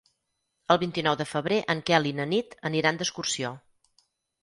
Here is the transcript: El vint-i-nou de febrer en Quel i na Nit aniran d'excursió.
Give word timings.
El 0.75 0.79
vint-i-nou 0.83 1.17
de 1.19 1.27
febrer 1.35 1.61
en 1.75 1.85
Quel 1.91 2.09
i 2.15 2.17
na 2.23 2.29
Nit 2.35 2.59
aniran 2.73 3.01
d'excursió. 3.03 3.57